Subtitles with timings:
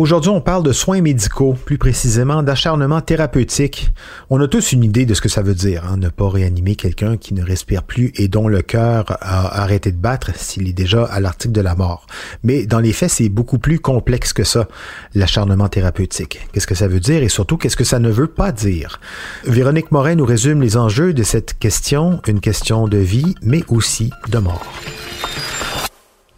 [0.00, 3.92] Aujourd'hui, on parle de soins médicaux, plus précisément d'acharnement thérapeutique.
[4.30, 6.74] On a tous une idée de ce que ça veut dire, hein, ne pas réanimer
[6.74, 10.72] quelqu'un qui ne respire plus et dont le cœur a arrêté de battre s'il est
[10.72, 12.06] déjà à l'article de la mort.
[12.42, 14.68] Mais dans les faits, c'est beaucoup plus complexe que ça,
[15.14, 16.48] l'acharnement thérapeutique.
[16.54, 19.00] Qu'est-ce que ça veut dire et surtout qu'est-ce que ça ne veut pas dire?
[19.44, 24.10] Véronique Morin nous résume les enjeux de cette question, une question de vie, mais aussi
[24.30, 24.64] de mort.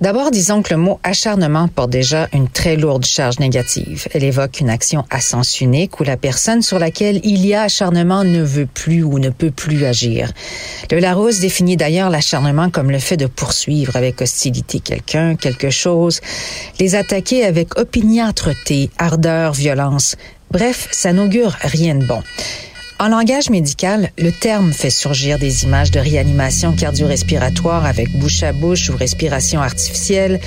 [0.02, 4.08] D'abord, disons que le mot acharnement porte déjà une très lourde charge négative.
[4.12, 7.62] Elle évoque une action à sens unique où la personne sur laquelle il y a
[7.62, 10.32] acharnement ne veut plus ou ne peut plus agir.
[10.90, 16.20] Le Larousse définit d'ailleurs l'acharnement comme le fait de poursuivre avec hostilité quelqu'un, quelque chose,
[16.80, 20.16] les attaquer avec opiniâtreté, ardeur, violence.
[20.50, 22.24] Bref, ça n'augure rien de bon.
[23.02, 28.52] En langage médical, le terme fait surgir des images de réanimation cardio-respiratoire avec bouche à
[28.52, 30.38] bouche ou respiration artificielle,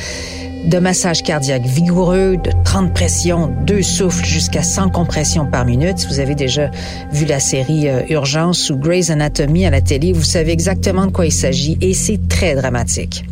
[0.64, 5.97] de massage cardiaque vigoureux, de 30 pressions, deux souffles jusqu'à 100 compressions par minute.
[5.97, 6.72] Si vous avez déjà
[7.12, 11.12] vu la série euh, Urgence ou Grey's Anatomy à la télé, vous savez exactement de
[11.12, 13.25] quoi il s'agit et c'est très dramatique.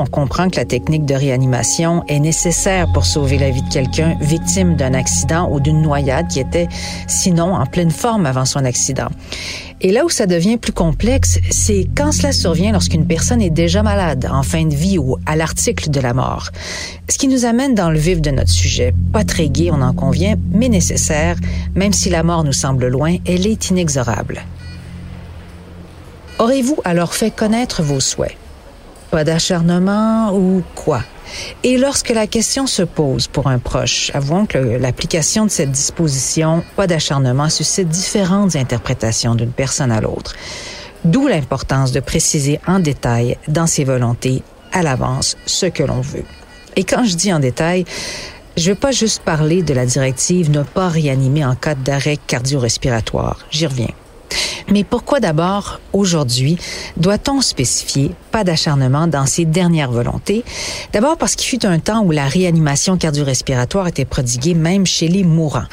[0.00, 4.16] On comprend que la technique de réanimation est nécessaire pour sauver la vie de quelqu'un
[4.22, 6.68] victime d'un accident ou d'une noyade qui était
[7.06, 9.08] sinon en pleine forme avant son accident.
[9.82, 13.82] Et là où ça devient plus complexe, c'est quand cela survient lorsqu'une personne est déjà
[13.82, 16.48] malade, en fin de vie ou à l'article de la mort.
[17.10, 18.94] Ce qui nous amène dans le vif de notre sujet.
[19.12, 21.36] Pas très gai, on en convient, mais nécessaire.
[21.74, 24.40] Même si la mort nous semble loin, elle est inexorable.
[26.38, 28.38] Aurez-vous alors fait connaître vos souhaits?
[29.10, 31.02] Pas d'acharnement ou quoi?
[31.62, 36.62] Et lorsque la question se pose pour un proche, avouons que l'application de cette disposition,
[36.76, 40.34] pas d'acharnement, suscite différentes interprétations d'une personne à l'autre.
[41.04, 46.24] D'où l'importance de préciser en détail dans ses volontés à l'avance ce que l'on veut.
[46.76, 47.84] Et quand je dis en détail,
[48.56, 52.18] je ne veux pas juste parler de la directive ne pas réanimer en cas d'arrêt
[52.26, 53.38] cardio-respiratoire.
[53.50, 53.88] J'y reviens.
[54.70, 56.56] Mais pourquoi d'abord, aujourd'hui,
[56.96, 60.44] doit-on spécifier pas d'acharnement dans ses dernières volontés?
[60.92, 65.24] D'abord parce qu'il fut un temps où la réanimation cardio-respiratoire était prodiguée même chez les
[65.24, 65.64] mourants.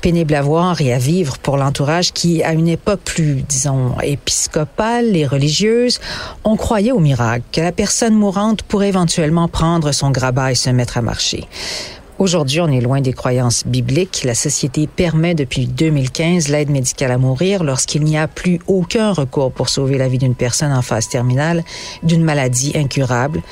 [0.00, 5.16] Pénible à voir et à vivre pour l'entourage qui, à une époque plus, disons, épiscopale
[5.16, 5.98] et religieuse,
[6.44, 10.70] on croyait au miracle, que la personne mourante pourrait éventuellement prendre son grabat et se
[10.70, 11.48] mettre à marcher.
[12.20, 14.22] Aujourd'hui, on est loin des croyances bibliques.
[14.22, 19.50] La société permet depuis 2015 l'aide médicale à mourir lorsqu'il n'y a plus aucun recours
[19.50, 21.64] pour sauver la vie d'une personne en phase terminale
[22.04, 23.42] d'une maladie incurable.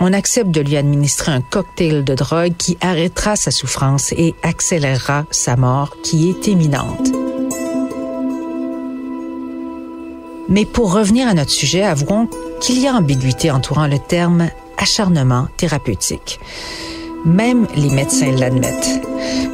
[0.00, 5.24] On accepte de lui administrer un cocktail de drogue qui arrêtera sa souffrance et accélérera
[5.30, 7.12] sa mort qui est imminente.
[10.48, 12.28] Mais pour revenir à notre sujet, avouons
[12.60, 16.40] qu'il y a ambiguïté entourant le terme acharnement thérapeutique.
[17.24, 19.00] Même les médecins l'admettent.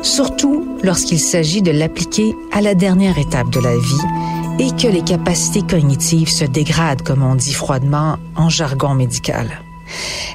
[0.03, 5.03] Surtout lorsqu'il s'agit de l'appliquer à la dernière étape de la vie et que les
[5.03, 9.63] capacités cognitives se dégradent, comme on dit froidement en jargon médical.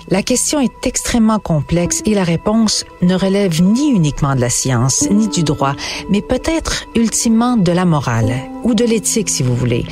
[0.10, 5.08] La question est extrêmement complexe et la réponse ne relève ni uniquement de la science,
[5.12, 5.76] ni du droit,
[6.10, 9.86] mais peut-être ultimement de la morale ou de l'éthique, si vous voulez.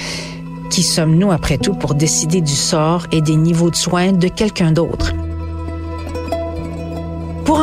[0.69, 4.72] Qui sommes-nous, après tout, pour décider du sort et des niveaux de soins de quelqu'un
[4.72, 5.14] d'autre?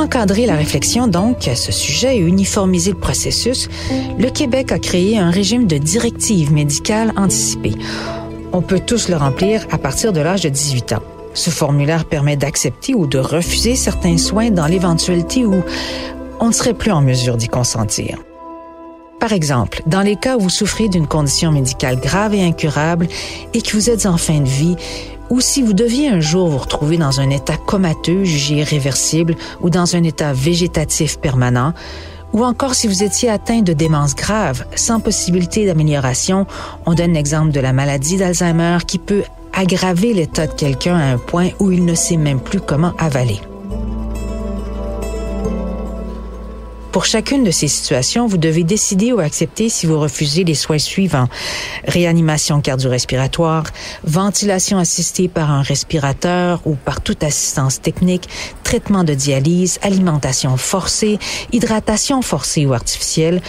[0.04, 3.70] Encadrer la réflexion, donc, à ce sujet et uniformiser le processus,
[4.18, 7.72] le Québec a créé un régime de directives médicales anticipées.
[8.52, 11.02] On peut tous le remplir à partir de l'âge de 18 ans.
[11.32, 15.62] Ce formulaire permet d'accepter ou de refuser certains soins dans l'éventualité où
[16.38, 18.18] on ne serait plus en mesure d'y consentir.
[19.20, 23.08] Par exemple, dans les cas où vous souffrez d'une condition médicale grave et incurable
[23.54, 24.76] et que vous êtes en fin de vie,
[25.30, 29.70] ou si vous deviez un jour vous retrouver dans un état comateux jugé irréversible ou
[29.70, 31.72] dans un état végétatif permanent,
[32.32, 36.46] ou encore si vous étiez atteint de démence grave sans possibilité d'amélioration,
[36.84, 39.22] on donne l'exemple de la maladie d'Alzheimer qui peut
[39.52, 43.40] aggraver l'état de quelqu'un à un point où il ne sait même plus comment avaler.
[46.94, 50.78] Pour chacune de ces situations, vous devez décider ou accepter si vous refusez les soins
[50.78, 51.26] suivants.
[51.88, 53.64] Réanimation cardio-respiratoire,
[54.04, 58.28] ventilation assistée par un respirateur ou par toute assistance technique,
[58.62, 61.18] traitement de dialyse, alimentation forcée,
[61.50, 63.42] hydratation forcée ou artificielle.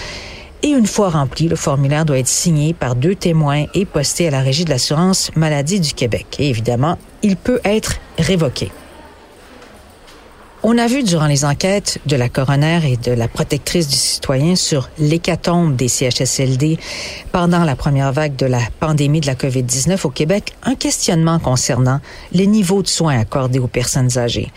[0.63, 4.31] Et une fois rempli, le formulaire doit être signé par deux témoins et posté à
[4.31, 6.25] la Régie de l'assurance maladie du Québec.
[6.39, 8.71] Et évidemment, il peut être révoqué.
[10.67, 14.55] On a vu durant les enquêtes de la coroner et de la protectrice du citoyen
[14.55, 16.79] sur l'hécatombe des CHSLD
[17.31, 21.99] pendant la première vague de la pandémie de la COVID-19 au Québec un questionnement concernant
[22.31, 24.51] les niveaux de soins accordés aux personnes âgées.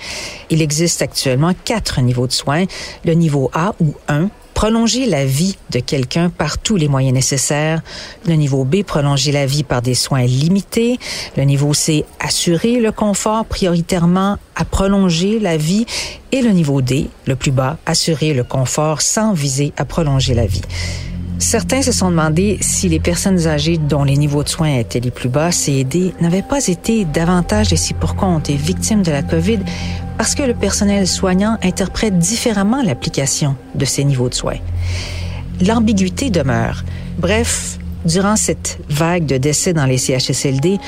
[0.48, 2.64] Il existe actuellement quatre niveaux de soins.
[3.04, 7.80] Le niveau A ou 1 prolonger la vie de quelqu'un par tous les moyens nécessaires.
[8.26, 10.98] Le niveau B, prolonger la vie par des soins limités.
[11.36, 15.86] Le niveau C, assurer le confort prioritairement à prolonger la vie.
[16.32, 20.46] Et le niveau D, le plus bas, assurer le confort sans viser à prolonger la
[20.46, 20.62] vie.
[21.38, 25.12] Certains se sont demandé si les personnes âgées dont les niveaux de soins étaient les
[25.12, 29.60] plus bas, CED, n'avaient pas été davantage laissées pour compte et victimes de la COVID
[30.16, 34.58] parce que le personnel soignant interprète différemment l'application de ces niveaux de soins.
[35.64, 36.84] L'ambiguïté demeure.
[37.18, 40.78] Bref, durant cette vague de décès dans les CHSLD,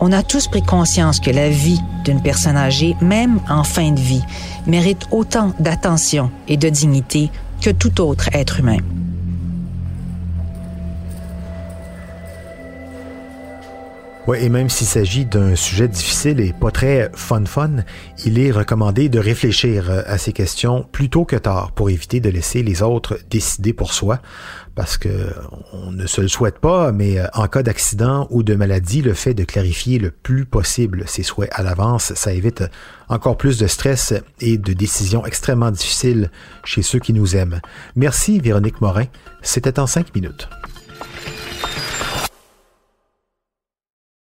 [0.00, 4.00] on a tous pris conscience que la vie d'une personne âgée, même en fin de
[4.00, 4.22] vie,
[4.66, 7.30] mérite autant d'attention et de dignité
[7.62, 8.78] que tout autre être humain.
[14.26, 17.84] Oui, et même s'il s'agit d'un sujet difficile et pas très fun-fun,
[18.24, 22.18] il est recommandé de réfléchir euh, à ces questions plus tôt que tard pour éviter
[22.18, 24.18] de laisser les autres décider pour soi.
[24.74, 25.32] Parce que
[25.72, 29.14] on ne se le souhaite pas, mais euh, en cas d'accident ou de maladie, le
[29.14, 32.64] fait de clarifier le plus possible ses souhaits à l'avance, ça évite
[33.08, 36.32] encore plus de stress et de décisions extrêmement difficiles
[36.64, 37.60] chez ceux qui nous aiment.
[37.94, 39.06] Merci Véronique Morin.
[39.40, 40.48] C'était en cinq minutes.